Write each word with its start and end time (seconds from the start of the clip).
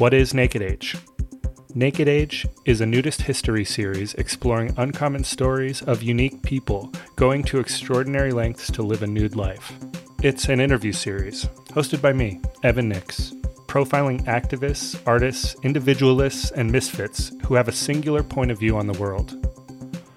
What 0.00 0.14
is 0.14 0.32
Naked 0.32 0.62
Age? 0.62 0.96
Naked 1.74 2.08
Age 2.08 2.46
is 2.64 2.80
a 2.80 2.86
nudist 2.86 3.20
history 3.20 3.66
series 3.66 4.14
exploring 4.14 4.72
uncommon 4.78 5.24
stories 5.24 5.82
of 5.82 6.02
unique 6.02 6.42
people 6.42 6.90
going 7.16 7.42
to 7.42 7.60
extraordinary 7.60 8.32
lengths 8.32 8.70
to 8.70 8.82
live 8.82 9.02
a 9.02 9.06
nude 9.06 9.36
life. 9.36 9.74
It's 10.22 10.48
an 10.48 10.58
interview 10.58 10.92
series 10.92 11.44
hosted 11.72 12.00
by 12.00 12.14
me, 12.14 12.40
Evan 12.62 12.88
Nix, 12.88 13.32
profiling 13.66 14.24
activists, 14.24 14.98
artists, 15.06 15.54
individualists, 15.64 16.50
and 16.52 16.72
misfits 16.72 17.32
who 17.44 17.52
have 17.52 17.68
a 17.68 17.72
singular 17.72 18.22
point 18.22 18.50
of 18.50 18.58
view 18.58 18.78
on 18.78 18.86
the 18.86 18.98
world. 18.98 19.49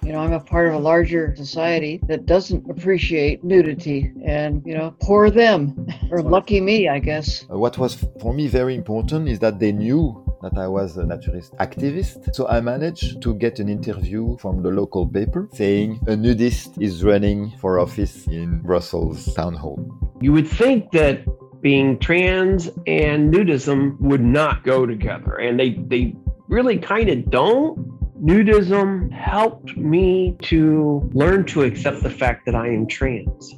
You 0.04 0.12
know, 0.12 0.20
I'm 0.20 0.34
a 0.34 0.40
part 0.40 0.68
of 0.68 0.74
a 0.74 0.78
larger 0.78 1.34
society 1.34 1.98
that 2.08 2.26
doesn't 2.26 2.70
appreciate 2.70 3.42
nudity, 3.42 4.12
and, 4.26 4.62
you 4.66 4.74
know, 4.76 4.94
poor 5.00 5.30
them, 5.30 5.86
or 6.10 6.22
lucky 6.22 6.60
me, 6.60 6.88
I 6.88 6.98
guess. 6.98 7.46
Uh, 7.50 7.58
what 7.58 7.78
was 7.78 7.94
for 8.20 8.34
me 8.34 8.46
very 8.46 8.74
important 8.74 9.28
is 9.30 9.38
that 9.38 9.58
they 9.58 9.72
knew 9.72 10.22
that 10.42 10.58
I 10.58 10.68
was 10.68 10.98
a 10.98 11.04
naturist 11.04 11.56
activist. 11.56 12.34
So 12.34 12.46
I 12.46 12.60
managed 12.60 13.22
to 13.22 13.34
get 13.34 13.58
an 13.60 13.70
interview 13.70 14.36
from 14.36 14.62
the 14.62 14.68
local 14.68 15.08
paper 15.08 15.48
saying 15.54 16.00
a 16.06 16.14
nudist 16.14 16.76
is 16.78 17.02
running 17.02 17.52
for 17.58 17.78
office 17.78 18.26
in 18.26 18.60
Brussels 18.60 19.32
town 19.32 19.54
hall. 19.54 19.78
You 20.20 20.32
would 20.32 20.46
think 20.46 20.90
that 20.92 21.24
being 21.62 21.98
trans 21.98 22.68
and 22.86 23.32
nudism 23.32 23.98
would 24.00 24.22
not 24.22 24.64
go 24.64 24.84
together, 24.84 25.36
and 25.36 25.58
they, 25.58 25.70
they 25.70 26.14
really 26.48 26.76
kind 26.76 27.08
of 27.08 27.30
don't. 27.30 27.83
Nudism 28.24 29.12
helped 29.12 29.76
me 29.76 30.34
to 30.42 31.10
learn 31.12 31.44
to 31.44 31.62
accept 31.62 32.02
the 32.02 32.08
fact 32.08 32.46
that 32.46 32.54
I 32.54 32.68
am 32.68 32.86
trans. 32.86 33.54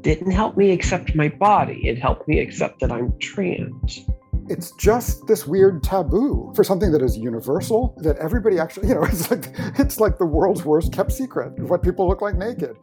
Didn't 0.00 0.30
help 0.30 0.56
me 0.56 0.70
accept 0.70 1.16
my 1.16 1.28
body, 1.28 1.88
it 1.88 1.98
helped 1.98 2.28
me 2.28 2.38
accept 2.38 2.78
that 2.80 2.92
I'm 2.92 3.18
trans. 3.18 4.06
It's 4.48 4.70
just 4.76 5.26
this 5.26 5.44
weird 5.44 5.82
taboo 5.82 6.52
for 6.54 6.62
something 6.62 6.92
that 6.92 7.02
is 7.02 7.18
universal 7.18 7.98
that 8.02 8.16
everybody 8.18 8.60
actually 8.60 8.86
you 8.88 8.94
know 8.94 9.02
it's 9.10 9.28
like 9.28 9.46
it's 9.76 9.98
like 9.98 10.18
the 10.18 10.26
world's 10.26 10.64
worst 10.64 10.92
kept 10.92 11.10
secret 11.10 11.58
what 11.58 11.82
people 11.82 12.06
look 12.06 12.22
like 12.22 12.36
naked. 12.36 12.76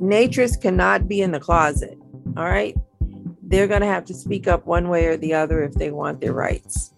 Naturists 0.00 0.60
cannot 0.60 1.06
be 1.06 1.20
in 1.20 1.30
the 1.30 1.38
closet 1.38 1.96
all 2.36 2.46
right? 2.46 2.74
They're 3.42 3.68
going 3.68 3.82
to 3.82 3.86
have 3.86 4.04
to 4.06 4.14
speak 4.14 4.48
up 4.48 4.66
one 4.66 4.88
way 4.88 5.06
or 5.06 5.16
the 5.16 5.34
other 5.34 5.62
if 5.62 5.74
they 5.74 5.92
want 5.92 6.20
their 6.20 6.32
rights 6.32 6.93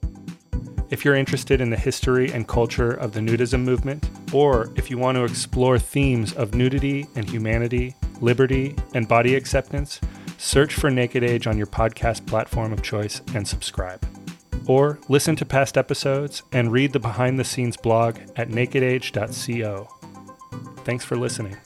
if 0.90 1.04
you're 1.04 1.16
interested 1.16 1.60
in 1.60 1.70
the 1.70 1.76
history 1.76 2.32
and 2.32 2.46
culture 2.46 2.92
of 2.92 3.12
the 3.12 3.20
nudism 3.20 3.64
movement, 3.64 4.08
or 4.32 4.70
if 4.76 4.90
you 4.90 4.98
want 4.98 5.16
to 5.16 5.24
explore 5.24 5.78
themes 5.78 6.32
of 6.34 6.54
nudity 6.54 7.06
and 7.14 7.28
humanity, 7.28 7.94
liberty, 8.20 8.76
and 8.94 9.08
body 9.08 9.34
acceptance, 9.34 10.00
search 10.38 10.74
for 10.74 10.90
Naked 10.90 11.24
Age 11.24 11.46
on 11.46 11.56
your 11.56 11.66
podcast 11.66 12.26
platform 12.26 12.72
of 12.72 12.82
choice 12.82 13.22
and 13.34 13.46
subscribe. 13.46 14.04
Or 14.66 14.98
listen 15.08 15.36
to 15.36 15.44
past 15.44 15.76
episodes 15.78 16.42
and 16.52 16.72
read 16.72 16.92
the 16.92 16.98
behind 16.98 17.38
the 17.38 17.44
scenes 17.44 17.76
blog 17.76 18.18
at 18.36 18.48
nakedage.co. 18.48 19.88
Thanks 20.84 21.04
for 21.04 21.16
listening. 21.16 21.56